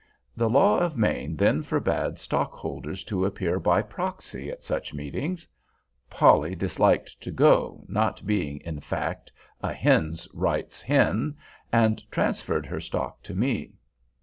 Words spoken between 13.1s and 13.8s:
to me.